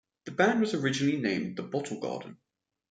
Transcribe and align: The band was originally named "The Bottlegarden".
The 0.25 0.31
band 0.31 0.61
was 0.61 0.73
originally 0.73 1.17
named 1.17 1.57
"The 1.57 1.63
Bottlegarden". 1.63 2.37